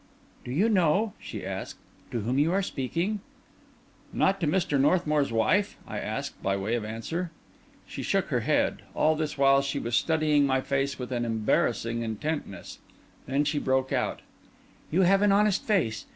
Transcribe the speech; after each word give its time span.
"Do 0.43 0.49
you 0.49 0.67
know," 0.67 1.13
she 1.19 1.45
asked, 1.45 1.77
"to 2.09 2.21
whom 2.21 2.39
you 2.39 2.51
are 2.53 2.63
speaking?" 2.63 3.19
"Not 4.11 4.39
to 4.41 4.47
Mr. 4.47 4.79
Northmour's 4.81 5.31
wife?" 5.31 5.77
I 5.87 5.99
asked, 5.99 6.41
by 6.41 6.57
way 6.57 6.73
of 6.73 6.83
answer. 6.83 7.29
She 7.85 8.01
shook 8.01 8.29
her 8.29 8.39
head. 8.39 8.81
All 8.95 9.15
this 9.15 9.37
while 9.37 9.61
she 9.61 9.77
was 9.77 9.95
studying 9.95 10.47
my 10.47 10.59
face 10.59 10.97
with 10.97 11.11
an 11.11 11.23
embarrassing 11.23 12.01
intentness. 12.01 12.79
Then 13.27 13.43
she 13.43 13.59
broke 13.59 13.93
out— 13.93 14.23
"You 14.89 15.03
have 15.03 15.21
an 15.21 15.31
honest 15.31 15.65
face. 15.65 16.07